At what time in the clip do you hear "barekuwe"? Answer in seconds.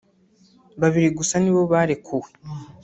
1.71-2.29